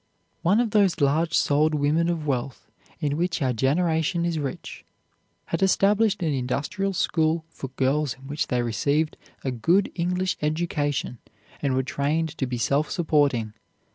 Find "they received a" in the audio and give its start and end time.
8.47-9.51